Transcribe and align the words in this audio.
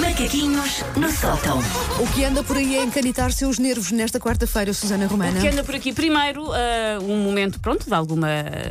Macaquinhos 0.00 0.84
no 0.96 1.10
sótão. 1.10 1.58
O 1.98 2.06
que 2.14 2.24
anda 2.24 2.42
por 2.44 2.56
aí 2.56 2.78
a 2.78 2.84
encanitar 2.84 3.32
seus 3.32 3.58
nervos 3.58 3.90
nesta 3.90 4.20
quarta-feira, 4.20 4.72
Susana 4.72 5.06
Romana? 5.06 5.40
que 5.40 5.48
anda 5.48 5.64
por 5.64 5.74
aqui 5.74 5.92
primeiro 5.92 6.52
ah, 6.52 6.98
um 7.02 7.16
momento, 7.24 7.58
pronto, 7.58 7.86
de 7.86 7.92
alguma 7.94 8.28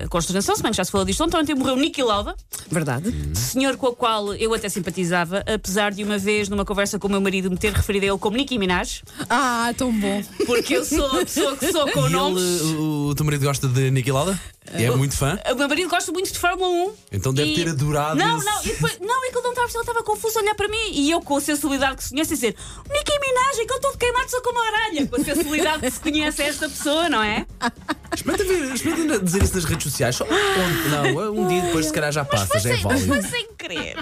consternação, 0.09 0.55
se 0.55 0.61
bem 0.61 0.71
que 0.71 0.77
já 0.77 0.85
se 0.85 0.91
falou 0.91 1.05
disto 1.05 1.21
ontem, 1.23 1.37
ontem 1.37 1.55
morreu 1.55 1.75
Niki 1.75 2.01
Lauda, 2.03 2.35
Verdade? 2.71 3.13
senhor 3.35 3.75
com 3.75 3.87
o 3.87 3.93
qual 3.95 4.33
eu 4.35 4.53
até 4.53 4.69
simpatizava, 4.69 5.43
apesar 5.53 5.91
de 5.91 6.03
uma 6.03 6.17
vez, 6.17 6.47
numa 6.47 6.63
conversa 6.63 6.97
com 6.99 7.07
o 7.07 7.11
meu 7.11 7.19
marido, 7.21 7.49
me 7.51 7.57
ter 7.57 7.73
referido 7.73 8.05
a 8.05 8.09
ele 8.09 8.17
como 8.17 8.37
Nicki 8.37 8.57
Minaj, 8.57 9.01
Ah, 9.29 9.73
tão 9.77 9.91
bom. 9.91 10.21
porque 10.45 10.75
eu 10.77 10.85
sou 10.85 11.05
a 11.07 11.25
pessoa 11.25 11.57
que 11.57 11.71
sou 11.71 11.89
com 11.91 12.07
E 12.07 12.11
nomes. 12.11 12.41
ele, 12.61 12.75
o, 12.77 13.07
o 13.09 13.15
teu 13.15 13.25
marido 13.25 13.45
gosta 13.45 13.67
de 13.67 13.91
Niki 13.91 14.11
Lauda? 14.11 14.39
É 14.73 14.89
muito 14.91 15.15
fã? 15.17 15.39
O 15.51 15.55
meu 15.55 15.67
marido 15.67 15.89
gosta 15.89 16.11
muito 16.11 16.31
de 16.31 16.37
Fórmula 16.39 16.69
1. 16.69 16.93
Então 17.11 17.33
deve 17.33 17.51
E- 17.51 17.55
ter 17.55 17.69
adorado 17.69 18.15
Não, 18.17 18.37
esse- 18.37 18.45
não, 18.45 18.61
e 18.63 18.67
depois, 18.67 18.99
não, 18.99 19.25
é 19.25 19.29
que 19.29 19.35
ele 19.37 19.43
não 19.43 19.49
estava, 19.51 19.67
ele 19.69 19.79
estava 19.79 20.03
confuso 20.03 20.39
a 20.39 20.41
olhar 20.41 20.55
para 20.55 20.67
mim 20.67 20.91
e 20.91 21.09
eu, 21.11 21.21
com 21.21 21.37
a 21.37 21.41
sensibilidade 21.41 21.95
que 21.97 22.03
se 22.03 22.09
conhece, 22.11 22.33
a 22.33 22.35
dizer: 22.35 22.55
Nicki 22.91 23.19
Minaj, 23.19 23.59
é 23.59 23.65
que 23.65 23.73
ele 23.73 23.79
todo 23.79 23.97
queimado, 23.97 24.29
sou 24.29 24.41
como 24.41 24.59
uma 24.59 24.67
aralha. 24.67 25.07
Com 25.07 25.15
a 25.21 25.23
sensibilidade 25.23 25.81
que 25.81 25.91
se 25.91 25.99
conhece 25.99 26.41
a 26.41 26.45
esta 26.45 26.69
pessoa, 26.69 27.09
não 27.09 27.21
é? 27.23 27.45
Experimenta, 28.13 28.43
ver, 28.43 28.73
experimenta 28.73 29.19
dizer 29.19 29.43
isso 29.43 29.55
nas 29.55 29.63
redes 29.65 29.83
sociais. 29.83 30.15
Só 30.15 30.25
ontem, 30.25 31.13
não, 31.13 31.31
um 31.33 31.47
dia 31.47 31.61
depois 31.61 31.85
se 31.87 31.93
calhar 31.93 32.11
já 32.11 32.25
passa, 32.25 32.47
Foi 32.47 32.59
já 32.59 32.69
é 32.71 32.75
sem, 32.75 32.83
mas 32.85 33.05
válido. 33.05 33.13
foi 33.27 33.31
sem 33.39 33.47
querer. 33.57 33.95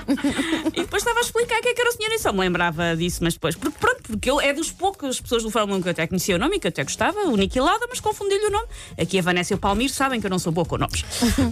E 0.74 0.82
depois 0.82 1.02
estava 1.04 1.20
a 1.20 1.22
explicar 1.22 1.60
quem 1.62 1.72
é 1.72 1.74
que 1.74 1.82
era 1.82 1.90
o 1.90 1.94
senhor 1.94 2.12
e 2.12 2.20
só 2.20 2.32
me 2.32 2.40
lembrava 2.40 2.96
disso, 2.96 3.20
mas 3.24 3.34
depois, 3.34 3.56
porque 3.56 3.78
pronto, 3.80 4.02
porque 4.04 4.30
ele 4.32 4.46
é 4.46 4.54
dos 4.54 4.72
poucas 4.72 5.20
pessoas 5.20 5.44
do 5.44 5.50
Fórmula 5.52 5.78
1 5.80 5.82
que 5.82 5.88
eu 5.88 5.92
até 5.92 6.08
conhecia 6.08 6.36
o 6.36 6.40
nome 6.40 6.56
e 6.56 6.60
que 6.60 6.68
eu 6.68 6.70
até 6.70 6.84
gostava, 6.84 7.20
o 7.28 7.36
Niki 7.36 7.60
Lauda, 7.60 7.86
mas 7.90 8.00
confundi-lhe 8.00 8.46
o 8.48 8.50
nome. 8.52 8.68
Aqui 9.00 9.20
a 9.20 9.22
Vanessa 9.22 9.54
e 9.54 9.56
o 9.56 9.58
Palmiro 9.60 9.92
sabem 9.94 10.20
que 10.20 10.26
eu 10.26 10.30
não 10.32 10.40
sou 10.40 10.52
boa 10.52 10.66
com 10.66 10.78
nomes. 10.78 11.04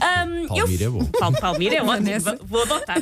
Ahm, 0.02 0.44
eu- 0.56 0.66
Palmiro 0.66 0.84
é 0.84 0.90
bom. 0.90 1.06
Pal- 1.20 1.32
Palmiro 1.34 1.76
é 1.76 1.82
ótimo, 1.84 2.38
vou 2.44 2.62
adotar. 2.64 2.98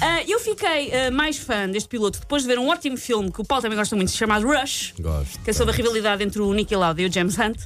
Ah, 0.00 0.22
eu 0.26 0.38
fiquei 0.40 0.92
ah, 0.94 1.10
mais 1.10 1.36
fã 1.36 1.68
deste 1.68 1.88
piloto 1.88 2.20
depois 2.20 2.42
de 2.42 2.48
ver 2.48 2.58
um 2.58 2.68
ótimo 2.68 2.96
filme 2.96 3.30
que 3.32 3.40
o 3.40 3.44
Paulo 3.44 3.62
também 3.62 3.76
gosta 3.76 3.94
muito, 3.96 4.10
chamado 4.12 4.46
Rush. 4.46 4.94
Gosto. 5.00 5.40
Que 5.42 5.50
é 5.50 5.52
sobre 5.52 5.72
a 5.72 5.76
rivalidade 5.76 6.22
entre 6.22 6.40
o 6.40 6.52
Niki 6.52 6.74
Lauda 6.76 7.00
e 7.02 7.06
o 7.06 7.12
James 7.12 7.36
Hunt. 7.38 7.58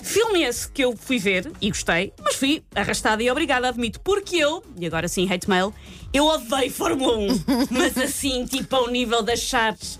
Filme 0.00 0.42
esse 0.42 0.68
que 0.70 0.82
eu 0.82 0.96
fui 0.96 1.18
ver 1.18 1.50
e 1.60 1.68
gostei, 1.68 2.12
mas 2.22 2.36
fui 2.36 2.62
arrastada 2.74 3.22
e 3.22 3.30
obrigada, 3.30 3.68
admito, 3.68 4.00
porque 4.00 4.36
eu, 4.36 4.62
e 4.78 4.86
agora 4.86 5.08
sim, 5.08 5.30
hate 5.30 5.48
mail, 5.48 5.74
eu 6.12 6.24
odeio 6.24 6.70
Fórmula 6.70 7.18
1, 7.18 7.28
mas 7.70 7.98
assim, 7.98 8.46
tipo 8.46 8.74
ao 8.74 8.88
nível 8.88 9.22
das 9.22 9.40
chaves. 9.40 9.98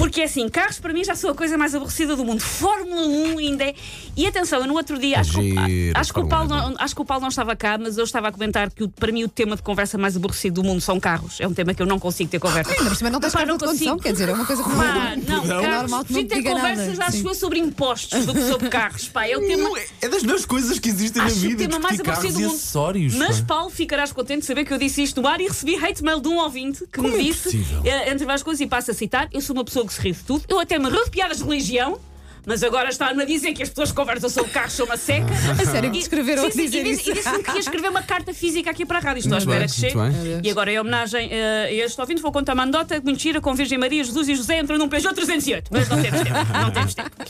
Porque 0.00 0.22
é 0.22 0.24
assim, 0.24 0.48
carros 0.48 0.78
para 0.80 0.94
mim 0.94 1.04
já 1.04 1.14
são 1.14 1.30
a 1.30 1.34
coisa 1.34 1.58
mais 1.58 1.74
aborrecida 1.74 2.16
do 2.16 2.24
mundo. 2.24 2.40
Fórmula 2.40 3.02
1 3.06 3.38
ainda 3.38 3.64
é. 3.64 3.74
E 4.16 4.26
atenção, 4.26 4.60
eu 4.60 4.66
no 4.66 4.72
outro 4.74 4.98
dia 4.98 5.20
acho, 5.20 5.32
que, 5.32 5.38
o- 5.38 5.42
Giro, 5.66 5.98
acho, 5.98 6.14
que 6.14 6.20
o 6.20 6.26
Paulo 6.26 6.50
1 6.50 6.56
é 6.58 6.60
não, 6.70 6.74
acho 6.78 6.94
que 6.94 7.02
o 7.02 7.04
Paulo 7.04 7.20
não 7.20 7.28
estava 7.28 7.54
cá, 7.54 7.76
mas 7.76 7.98
eu 7.98 8.04
estava 8.04 8.28
a 8.28 8.32
comentar 8.32 8.70
que 8.70 8.82
o- 8.84 8.88
para 8.88 9.12
mim 9.12 9.24
o 9.24 9.28
tema 9.28 9.56
de 9.56 9.62
conversa 9.62 9.98
mais 9.98 10.16
aborrecido 10.16 10.62
do 10.62 10.66
mundo 10.66 10.80
são 10.80 10.98
carros. 10.98 11.38
É 11.38 11.46
um 11.46 11.52
tema 11.52 11.74
que 11.74 11.82
eu 11.82 11.86
não 11.86 11.98
consigo 11.98 12.30
ter 12.30 12.38
conversa. 12.38 12.72
Ainda 12.72 12.84
por 12.88 12.96
cima 12.96 13.10
não 13.10 13.20
tens 13.20 13.34
não 13.34 13.40
de 13.42 13.46
condução, 13.50 13.68
consigo. 13.68 13.98
quer 13.98 14.12
dizer, 14.12 14.28
é 14.30 14.32
uma 14.32 14.46
coisa 14.46 14.62
que 14.62 14.68
não 14.70 14.76
Pá, 14.78 14.84
é. 14.84 15.16
não, 15.16 15.44
É 15.44 15.48
carros, 15.48 15.80
normal 15.82 16.04
que 16.06 16.12
não 16.14 16.24
ter 16.26 16.42
conversas, 16.42 16.98
nada. 16.98 17.04
acho 17.10 17.18
Sim. 17.18 17.28
eu, 17.28 17.34
sobre 17.34 17.58
impostos 17.58 18.24
do 18.24 18.32
que 18.32 18.42
sobre 18.48 18.68
carros. 18.70 19.06
Pá, 19.08 19.26
é 19.28 19.36
o 19.36 19.40
tema. 19.46 19.70
É 20.00 20.08
das 20.08 20.22
melhores 20.22 20.46
coisas 20.46 20.78
que 20.78 20.88
existem 20.88 21.20
Acho 21.22 21.34
na 21.36 21.38
o 21.38 21.48
vida. 21.50 21.68
tema 21.68 21.78
mais 21.78 22.00
aborrecido 22.00 22.32
do 22.34 22.40
mundo. 22.40 22.54
acessórios. 22.54 23.14
Mas, 23.16 23.40
pá. 23.40 23.46
Paulo, 23.56 23.70
ficarás 23.70 24.12
contente 24.12 24.40
de 24.40 24.46
saber 24.46 24.64
que 24.64 24.72
eu 24.72 24.78
disse 24.78 25.02
isto 25.02 25.20
no 25.20 25.28
ar 25.28 25.40
e 25.42 25.46
recebi 25.48 25.76
hate 25.76 26.02
mail 26.02 26.20
de 26.20 26.28
um 26.28 26.38
ouvinte 26.38 26.84
que 26.90 27.00
me 27.02 27.08
é 27.14 27.18
disse, 27.18 27.62
eh, 27.84 28.10
entre 28.10 28.24
várias 28.24 28.42
coisas, 28.42 28.60
e 28.62 28.66
passo 28.66 28.90
a 28.90 28.94
citar: 28.94 29.28
eu 29.32 29.40
sou 29.42 29.54
uma 29.54 29.64
pessoa 29.64 29.84
que 29.90 29.94
se 29.94 30.00
ri 30.00 30.12
de 30.12 30.22
tudo, 30.22 30.44
eu 30.48 30.58
até 30.58 30.78
me 30.78 30.88
rio 30.88 31.04
de 31.04 31.10
piadas 31.10 31.38
de 31.38 31.44
religião. 31.44 31.98
Mas 32.46 32.62
agora 32.62 32.88
está-me 32.88 33.22
a 33.22 33.26
dizer 33.26 33.52
que 33.52 33.62
as 33.62 33.68
pessoas 33.68 33.90
que 33.90 33.96
conversam 33.96 34.30
sobre 34.30 34.50
carros 34.50 34.72
são 34.72 34.86
uma 34.86 34.96
seca. 34.96 35.26
A 35.60 35.64
sério 35.66 35.90
que 35.90 35.98
te 35.98 36.02
escreveram 36.02 36.44
Sim, 36.44 36.50
sim, 36.50 36.62
dizer 36.62 36.80
e 36.80 36.84
disse, 36.84 37.02
isso? 37.02 37.10
e 37.10 37.14
disse-me 37.14 37.42
que 37.44 37.50
ia 37.50 37.58
escrever 37.58 37.90
uma 37.90 38.02
carta 38.02 38.32
física 38.32 38.70
aqui 38.70 38.86
para 38.86 38.96
a 38.96 39.00
rádio. 39.00 39.20
Estou 39.20 39.34
à 39.34 39.38
espera 39.38 39.66
que 39.66 39.72
chegue. 39.72 39.98
E 40.42 40.50
agora, 40.50 40.72
em 40.72 40.80
homenagem 40.80 41.28
eh, 41.30 41.66
a 41.66 41.72
este 41.84 42.00
ouvinte, 42.00 42.22
vou 42.22 42.32
contar 42.32 42.54
uma 42.54 42.62
anedota 42.62 42.98
muito 43.02 43.20
gira 43.20 43.42
com 43.42 43.54
Virgem 43.54 43.76
Maria, 43.76 44.02
Jesus 44.02 44.26
e 44.26 44.34
José 44.34 44.58
entram 44.58 44.78
num 44.78 44.88
Peugeot 44.88 45.14
308. 45.14 45.68
Mas 45.70 45.88
não 45.90 46.00
temos 46.00 46.20
tempo. 46.22 46.38
Não 46.60 46.70
temos 46.70 46.94
tempo. 46.94 47.10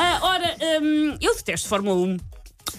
Ah, 0.00 0.20
ora, 0.22 0.56
hum, 0.80 1.16
eu 1.20 1.34
detesto 1.34 1.66
Fórmula 1.66 1.96
1 1.96 2.16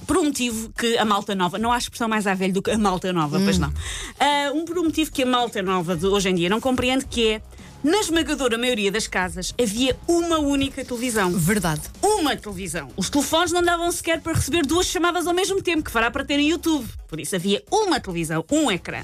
por 0.08 0.18
um 0.18 0.26
motivo 0.26 0.72
que 0.78 0.98
a 0.98 1.04
malta 1.04 1.36
nova, 1.36 1.58
não 1.58 1.72
há 1.72 1.78
expressão 1.78 2.08
mais 2.08 2.26
à 2.26 2.34
velha 2.34 2.54
do 2.54 2.62
que 2.62 2.72
a 2.72 2.78
malta 2.78 3.12
nova, 3.12 3.40
pois 3.40 3.58
não. 3.58 3.74
Ah, 4.20 4.52
um 4.54 4.64
por 4.64 4.78
um 4.78 4.86
motivo 4.86 5.12
que 5.12 5.24
a 5.24 5.26
malta 5.26 5.62
nova 5.62 5.96
de 5.96 6.06
hoje 6.06 6.30
em 6.30 6.36
dia 6.36 6.50
não 6.50 6.62
compreende 6.62 7.06
que 7.06 7.34
é. 7.34 7.42
Na 7.82 8.00
esmagadora 8.02 8.58
maioria 8.58 8.92
das 8.92 9.08
casas 9.08 9.54
havia 9.60 9.98
uma 10.06 10.38
única 10.38 10.84
televisão. 10.84 11.32
Verdade. 11.32 11.82
Uma 12.02 12.36
televisão. 12.36 12.90
Os 12.98 13.10
telefones 13.10 13.54
não 13.54 13.62
davam 13.62 13.90
sequer 13.90 14.20
para 14.20 14.34
receber 14.34 14.66
duas 14.66 14.86
chamadas 14.86 15.26
ao 15.26 15.34
mesmo 15.34 15.62
tempo, 15.62 15.84
que 15.84 15.92
fará 15.92 16.12
para 16.12 16.26
terem 16.26 16.50
YouTube. 16.50 16.86
Por 17.08 17.22
isso 17.22 17.38
havia 17.38 17.64
uma 17.72 17.98
televisão, 17.98 18.44
um 18.52 18.70
ecrã. 18.70 19.02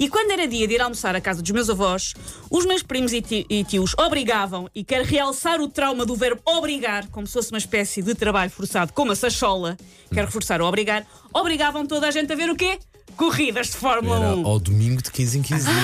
E 0.00 0.08
quando 0.08 0.32
era 0.32 0.48
dia 0.48 0.66
de 0.66 0.74
ir 0.74 0.80
almoçar 0.80 1.14
à 1.14 1.20
casa 1.20 1.40
dos 1.42 1.50
meus 1.52 1.70
avós, 1.70 2.12
os 2.50 2.66
meus 2.66 2.82
primos 2.82 3.12
e 3.12 3.22
ti- 3.22 3.46
e 3.48 3.62
tios 3.62 3.94
obrigavam, 3.96 4.68
e 4.74 4.82
quero 4.82 5.04
realçar 5.04 5.60
o 5.60 5.68
trauma 5.68 6.04
do 6.04 6.16
verbo 6.16 6.42
obrigar, 6.44 7.06
como 7.10 7.24
se 7.26 7.32
fosse 7.34 7.52
uma 7.52 7.58
espécie 7.58 8.02
de 8.02 8.16
trabalho 8.16 8.50
forçado, 8.50 8.92
como 8.92 9.12
a 9.12 9.16
sachola, 9.16 9.76
quero 10.12 10.26
reforçar 10.26 10.60
o 10.60 10.64
obrigar, 10.64 11.06
obrigavam 11.32 11.86
toda 11.86 12.08
a 12.08 12.10
gente 12.10 12.32
a 12.32 12.36
ver 12.36 12.50
o 12.50 12.56
quê? 12.56 12.78
Corridas 13.18 13.66
de 13.66 13.76
Fórmula 13.76 14.16
Era 14.26 14.36
1. 14.36 14.46
ao 14.46 14.60
domingo 14.60 15.02
de 15.02 15.10
15 15.10 15.38
em 15.38 15.42
15 15.42 15.64
dias. 15.68 15.76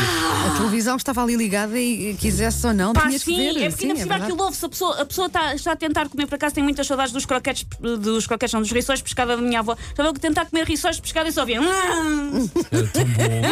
A 0.47 0.57
televisão 0.57 0.97
estava 0.97 1.21
ali 1.23 1.35
ligada 1.35 1.79
e 1.79 2.15
quisesse 2.15 2.65
ou 2.67 2.73
não, 2.73 2.93
Pá, 2.93 3.09
tinhas 3.09 3.25
que 3.25 3.31
sim, 3.35 3.37
ver. 3.37 3.65
é 3.65 3.69
porque 3.71 3.85
ainda 3.87 3.95
por 3.95 4.01
cima 4.03 4.15
verdade. 4.15 4.23
aquilo 4.23 4.43
ouve-se. 4.45 4.65
A 4.65 4.69
pessoa, 4.69 5.01
a 5.01 5.05
pessoa 5.05 5.27
está, 5.27 5.55
está 5.55 5.73
a 5.73 5.77
tentar 5.77 6.09
comer, 6.09 6.27
por 6.27 6.37
acaso 6.37 6.55
tem 6.55 6.63
muitas 6.63 6.87
saudades 6.87 7.13
dos 7.13 7.27
croquetes, 7.27 7.67
dos 7.81 8.27
croquetes, 8.27 8.55
não, 8.55 8.61
dos 8.63 8.71
rissóis 8.71 9.01
de 9.01 9.03
pescada 9.05 9.37
da 9.37 9.43
minha 9.43 9.59
avó. 9.59 9.77
Estava 9.91 10.11
a 10.11 10.13
tentar 10.13 10.47
comer 10.47 10.65
rissóis 10.65 10.97
de 10.97 11.03
pescada 11.03 11.29
e 11.29 11.33
só 11.33 11.45
via. 11.45 11.59
Era 11.61 12.87
tão 12.89 13.05
bom. 13.05 13.43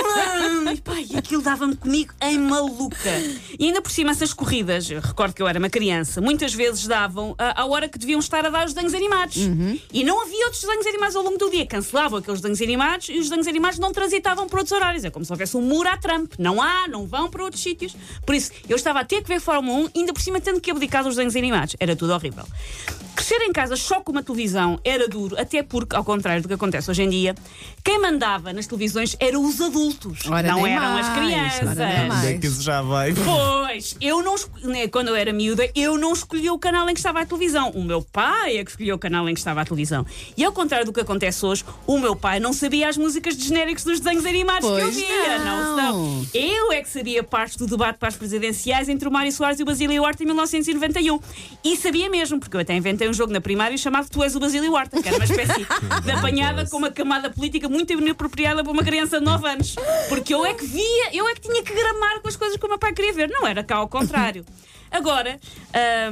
Ai, 0.69 0.77
pá, 0.77 0.95
e 1.01 1.17
aquilo 1.17 1.43
dava-me 1.43 1.75
comigo 1.77 2.15
em 2.23 2.39
maluca. 2.39 3.11
E 3.59 3.67
ainda 3.67 3.83
por 3.83 3.91
cima, 3.91 4.13
essas 4.13 4.33
corridas, 4.33 4.89
eu 4.91 5.01
recordo 5.01 5.35
que 5.35 5.43
eu 5.43 5.49
era 5.49 5.59
uma 5.59 5.69
criança, 5.71 6.21
muitas 6.21 6.55
vezes 6.55 6.87
davam 6.87 7.35
à, 7.37 7.63
à 7.63 7.67
hora 7.67 7.89
que 7.89 7.99
deviam 7.99 8.21
estar 8.21 8.47
a 8.47 8.49
dar 8.49 8.65
os 8.67 8.73
desenhos 8.75 8.95
animados. 8.95 9.37
E 9.93 10.05
não 10.05 10.23
havia 10.23 10.45
outros 10.47 10.63
desenhos 10.63 10.87
animados 10.87 11.17
ao 11.17 11.23
longo 11.25 11.39
do 11.39 11.51
dia. 11.51 11.67
Cancelavam 11.67 12.21
aqueles 12.21 12.41
desenhos 12.41 12.63
animados 12.63 13.09
e 13.09 13.19
os 13.19 13.25
desenhos 13.25 13.47
animados 13.49 13.72
não 13.79 13.93
transitavam 13.93 14.49
para 14.49 14.59
outros 14.61 14.73
horários. 14.77 15.05
É 15.05 15.11
como 15.11 15.25
se 15.25 15.33
houvesse 15.33 15.57
um 15.57 15.63
muro 15.63 15.89
à 15.89 15.97
Trump. 15.97 16.33
Não 16.39 16.61
há, 16.61 16.87
não 16.89 17.07
vão 17.07 17.29
para 17.31 17.43
outros 17.45 17.63
sítios. 17.63 17.95
Por 18.27 18.35
isso, 18.35 18.51
eu 18.69 18.77
estava 18.77 19.01
a 19.01 19.05
ter 19.05 19.23
que 19.23 19.29
ver 19.29 19.41
Fórmula 19.41 19.89
1, 19.95 20.01
ainda 20.01 20.13
por 20.13 20.21
cima 20.23 20.41
tendo 20.41 20.61
que 20.61 20.71
abdicar 20.71 21.03
dos 21.05 21.15
desenhos 21.17 21.37
animados. 21.37 21.77
Era 21.79 21.95
tudo 21.97 22.13
horrível. 22.13 22.45
Crescer 23.15 23.43
em 23.43 23.53
casa 23.53 23.77
só 23.77 24.01
com 24.01 24.11
uma 24.11 24.23
televisão 24.23 24.81
era 24.85 25.07
duro, 25.07 25.39
até 25.39 25.63
porque, 25.63 25.95
ao 25.95 26.03
contrário 26.03 26.43
do 26.43 26.49
que 26.49 26.55
acontece 26.55 26.91
hoje 26.91 27.03
em 27.03 27.11
dia, 27.11 27.35
quem 27.85 28.01
mandava 28.01 28.53
nas 28.55 28.67
televisões 28.67 29.15
eram 29.21 29.45
os 29.45 29.61
adultos, 29.61 30.21
Ora, 30.29 30.49
não 30.49 30.67
eram 30.67 30.97
as 30.97 31.09
mais, 31.09 31.19
crianças. 31.19 31.69
ora, 31.79 31.89
nem 31.99 32.09
mais. 32.09 32.25
É 32.25 32.39
que 32.39 32.47
isso 32.47 32.63
já 32.63 32.81
vai? 32.81 33.13
Pois, 33.73 33.97
eu 34.03 34.23
não 34.23 34.35
esco- 34.35 34.51
né, 34.69 34.87
quando 34.87 35.09
eu 35.09 35.15
era 35.17 35.33
miúda, 35.33 35.67
eu 35.75 35.97
não 35.97 36.13
escolhi 36.13 36.51
o 36.51 36.59
canal 36.59 36.89
em 36.91 36.95
que 36.95 37.01
estava 37.01 37.21
a 37.21 37.27
televisão. 37.27 37.71
O 37.71 37.83
meu 37.83 38.03
pai 38.03 38.59
é 38.59 38.65
que 38.65 38.71
escolheu 38.71 38.97
o 38.97 38.99
canal 38.99 39.27
em 39.29 39.33
que 39.35 39.41
estava 39.41 39.63
a 39.63 39.65
televisão. 39.65 40.05
E 40.37 40.45
ao 40.45 40.53
contrário 40.53 40.85
do 40.85 40.93
que 40.93 41.01
acontece 41.01 41.45
hoje, 41.47 41.65
o 41.87 41.99
meu 41.99 42.15
pai 42.15 42.39
não 42.39 42.53
sabia 42.53 42.89
as 42.89 42.99
músicas 42.99 43.35
de 43.37 43.45
genéricos 43.49 43.83
dos 43.85 43.99
desenhos 43.99 44.27
animados 44.27 44.69
que 44.69 44.75
eu 44.75 44.81
Pois 44.81 44.95
via. 44.97 45.39
não. 45.39 45.77
não. 45.77 46.27
Eu 46.35 46.71
é 46.73 46.83
que 46.83 46.89
sabia 46.91 47.23
parte 47.23 47.57
do 47.59 47.67
debate 47.67 47.97
para 47.99 48.09
as 48.09 48.17
presidenciais 48.17 48.89
entre 48.91 49.09
o 49.09 49.11
Mário 49.11 49.33
Soares 49.33 49.59
e 49.59 49.63
o 49.63 49.67
Basílio 49.67 50.03
Horta 50.03 50.23
em 50.23 50.27
1991. 50.27 51.19
E 51.65 51.77
sabia 51.77 52.11
mesmo, 52.11 52.39
porque 52.39 52.55
eu 52.57 52.61
até 52.61 52.75
inventei 52.77 53.09
um 53.09 53.15
jogo 53.15 53.33
na 53.33 53.41
primária 53.41 53.77
chamado 53.79 54.09
Tu 54.11 54.23
és 54.23 54.37
o 54.37 54.41
Basílio 54.41 54.73
Horta, 54.75 55.01
que 55.01 55.09
era 55.09 55.17
uma 55.17 55.25
espécie 55.25 55.65
de 56.05 56.11
apanhada 56.11 56.67
com 56.69 56.77
uma 56.77 56.91
camada 56.91 57.31
política 57.31 57.69
muito 57.71 57.91
inapropriada 57.93 58.63
para 58.63 58.73
uma 58.73 58.83
criança 58.85 59.19
de 59.19 59.25
9 59.25 59.49
anos. 59.49 59.75
Porque 60.11 60.35
eu 60.35 60.45
é 60.45 60.53
que 60.53 60.67
via, 60.67 61.09
eu 61.15 61.27
é 61.27 61.35
que 61.35 61.41
tinha 61.41 61.63
que 61.63 61.73
gramar 61.73 62.21
com 62.21 62.29
as 62.29 62.37
coisas 62.37 62.57
que 62.59 62.67
o 62.67 62.69
meu 62.69 62.79
pai 62.79 62.93
queria 62.93 63.13
ver. 63.15 63.29
Não 63.31 63.47
era 63.47 63.62
cá 63.63 63.77
ao 63.77 63.89
contrário. 63.89 64.45
Agora, 64.93 65.41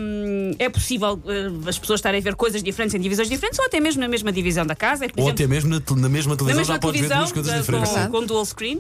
hum, 0.01 0.53
é 0.59 0.67
possível 0.71 1.13
uh, 1.23 1.69
as 1.69 1.79
pessoas 1.79 1.99
estarem 2.01 2.19
a 2.19 2.23
ver 2.25 2.35
coisas 2.35 2.63
diferentes 2.63 2.95
em 2.95 2.99
divisões 2.99 3.29
diferentes 3.29 3.59
ou 3.59 3.67
até 3.67 3.79
mesmo 3.79 4.01
na 4.01 4.09
mesma 4.09 4.33
divisão 4.33 4.65
da 4.65 4.75
casa. 4.75 5.05
É, 5.05 5.09
por 5.09 5.21
Ou 5.21 5.27
exemplo, 5.27 5.45
até 5.45 5.47
mesmo 5.47 5.69
na, 5.69 6.01
na 6.01 6.09
mesma 6.09 6.33
na 6.33 6.39
televisão 6.39 6.61
mesma 6.61 6.75
já 6.75 6.79
podes 6.81 7.01
ver 7.03 7.09
duas 7.15 7.31
coisas 7.31 7.53
da- 7.53 7.61
diferentes. 7.61 7.93
com, 7.93 8.11
com 8.11 8.25
dual 8.25 8.43
screen. 8.47 8.79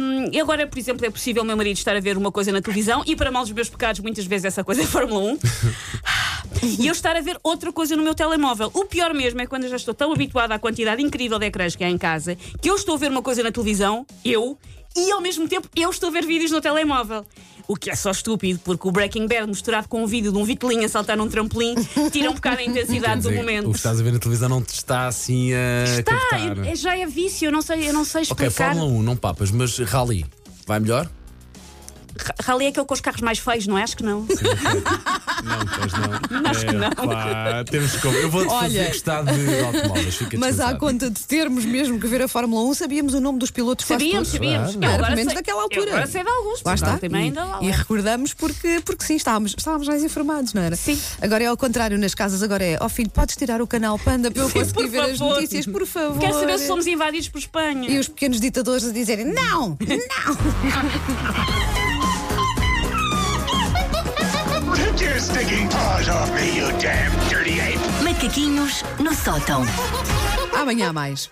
Um, 0.00 0.30
e 0.32 0.40
agora, 0.40 0.66
por 0.66 0.78
exemplo, 0.78 1.04
é 1.04 1.10
possível 1.10 1.42
o 1.42 1.46
meu 1.46 1.58
marido 1.58 1.76
estar 1.76 1.94
a 1.94 2.00
ver 2.00 2.16
uma 2.16 2.32
coisa 2.32 2.50
na 2.52 2.62
televisão 2.62 3.02
e, 3.06 3.14
para 3.14 3.30
mal 3.30 3.42
dos 3.42 3.52
meus 3.52 3.68
pecados, 3.68 4.00
muitas 4.00 4.24
vezes 4.24 4.46
essa 4.46 4.64
coisa 4.64 4.80
é 4.80 4.86
Fórmula 4.86 5.20
1. 5.32 5.38
e 6.80 6.86
eu 6.86 6.92
estar 6.92 7.14
a 7.14 7.20
ver 7.20 7.38
outra 7.42 7.70
coisa 7.70 7.96
no 7.96 8.02
meu 8.02 8.14
telemóvel. 8.14 8.70
O 8.72 8.86
pior 8.86 9.12
mesmo 9.12 9.42
é 9.42 9.46
quando 9.46 9.64
eu 9.64 9.70
já 9.70 9.76
estou 9.76 9.92
tão 9.92 10.10
habituada 10.10 10.54
à 10.54 10.58
quantidade 10.58 11.02
incrível 11.02 11.38
de 11.38 11.44
ecrãs 11.46 11.76
que 11.76 11.84
há 11.84 11.90
em 11.90 11.98
casa 11.98 12.34
que 12.62 12.70
eu 12.70 12.76
estou 12.76 12.94
a 12.94 12.98
ver 12.98 13.10
uma 13.10 13.20
coisa 13.22 13.42
na 13.42 13.52
televisão, 13.52 14.06
eu, 14.24 14.58
e 14.96 15.10
ao 15.12 15.20
mesmo 15.20 15.48
tempo 15.48 15.68
eu 15.76 15.90
estou 15.90 16.08
a 16.08 16.12
ver 16.12 16.24
vídeos 16.26 16.50
no 16.50 16.60
telemóvel. 16.60 17.24
O 17.66 17.76
que 17.76 17.88
é 17.90 17.94
só 17.96 18.10
estúpido, 18.10 18.60
porque 18.62 18.86
o 18.86 18.92
Breaking 18.92 19.26
Bad 19.26 19.46
misturado 19.46 19.88
com 19.88 20.02
um 20.02 20.06
vídeo 20.06 20.30
de 20.30 20.36
um 20.36 20.44
vitelinho 20.44 20.84
a 20.84 20.88
saltar 20.88 21.16
num 21.16 21.28
trampolim 21.28 21.74
tira 22.12 22.30
um 22.30 22.34
bocado 22.34 22.58
a 22.58 22.62
intensidade 22.62 23.22
do 23.22 23.28
dizer, 23.30 23.36
momento. 23.40 23.68
O 23.68 23.70
que 23.70 23.78
estás 23.78 23.98
a 23.98 24.02
ver 24.02 24.12
na 24.12 24.18
televisão 24.18 24.50
não 24.50 24.62
te 24.62 24.74
está 24.74 25.06
assim 25.06 25.50
a 25.54 25.84
Está, 25.98 26.14
captar. 26.14 26.66
é- 26.66 26.76
já 26.76 26.94
é 26.98 27.06
vício, 27.06 27.46
eu 27.46 27.52
não 27.52 27.62
sei, 27.62 27.88
eu 27.88 27.92
não 27.94 28.04
sei 28.04 28.24
Ok, 28.30 28.46
explicar. 28.46 28.74
Fórmula 28.74 28.92
1, 28.98 29.02
não 29.02 29.16
papas, 29.16 29.50
mas 29.50 29.78
Rally, 29.78 30.26
vai 30.66 30.78
melhor? 30.78 31.08
Ra- 32.20 32.34
Rally 32.42 32.66
é 32.66 32.68
aquele 32.68 32.84
com 32.86 32.92
os 32.94 33.00
carros 33.00 33.22
mais 33.22 33.38
feios, 33.38 33.66
não 33.66 33.78
é? 33.78 33.82
Acho 33.82 33.96
que 33.96 34.02
não. 34.02 34.26
Não, 35.44 35.58
pois 35.78 35.92
não. 35.92 36.44
Acho 36.50 36.66
que 36.66 36.72
não. 36.72 36.90
Pá, 36.90 37.64
temos 37.70 37.92
que. 37.96 38.06
Eu 38.06 38.30
vou-te 38.30 38.48
fazer 38.50 38.78
Olha. 38.80 38.88
gostar 38.88 39.22
de 39.24 39.60
automóveis. 39.60 40.14
Fica 40.16 40.38
Mas 40.38 40.60
à 40.60 40.72
descansado. 40.72 40.78
conta 40.78 41.10
de 41.10 41.20
termos 41.24 41.64
mesmo 41.64 41.98
que 42.00 42.06
ver 42.06 42.22
a 42.22 42.28
Fórmula 42.28 42.62
1, 42.70 42.74
sabíamos 42.74 43.14
o 43.14 43.20
nome 43.20 43.38
dos 43.38 43.50
pilotos 43.50 43.84
quase 43.84 44.04
Sabíamos, 44.04 44.28
todos. 44.30 44.46
sabíamos. 44.46 44.74
Eu 44.74 44.82
Era, 44.82 44.92
agora 44.94 45.04
pelo 45.06 45.16
menos 45.16 45.32
sei- 45.32 45.42
daquela 45.42 45.58
eu 45.58 45.62
altura. 45.64 45.90
Agora 45.90 46.06
sei 46.06 46.22
de 46.22 46.28
alguns. 46.30 46.62
Lá 46.62 46.74
está. 46.74 46.98
Também 46.98 47.20
E, 47.20 47.24
ainda 47.26 47.44
lá. 47.44 47.58
e 47.62 47.70
recordamos 47.70 48.32
porque, 48.34 48.80
porque 48.84 49.04
sim, 49.04 49.16
estávamos, 49.16 49.54
estávamos 49.56 49.86
mais 49.88 50.02
informados, 50.02 50.54
não 50.54 50.62
era? 50.62 50.76
Sim. 50.76 50.98
Agora 51.20 51.44
é 51.44 51.46
ao 51.46 51.56
contrário, 51.56 51.98
nas 51.98 52.14
casas 52.14 52.42
agora 52.42 52.64
é, 52.64 52.78
ó 52.80 52.88
filho, 52.88 53.10
podes 53.10 53.36
tirar 53.36 53.60
o 53.60 53.66
canal 53.66 53.98
Panda 53.98 54.30
para 54.30 54.42
eu 54.42 54.48
Sim, 54.48 54.54
conseguir 54.60 54.74
por 54.74 54.88
ver 54.88 55.00
as 55.00 55.18
favor. 55.18 55.34
notícias, 55.34 55.66
por 55.66 55.86
favor. 55.86 56.18
Quero 56.18 56.34
saber 56.40 56.58
se 56.58 56.66
somos 56.66 56.86
invadidos 56.86 57.28
por 57.28 57.38
Espanha. 57.38 57.88
E 57.90 57.98
os 57.98 58.08
pequenos 58.08 58.40
ditadores 58.40 58.84
a 58.86 58.92
dizerem 58.92 59.26
não, 59.26 59.70
não. 59.70 59.76
Macaquinhos 68.02 68.82
no 68.98 69.14
sótão. 69.14 69.62
Amanhã 70.54 70.92
mais. 70.92 71.30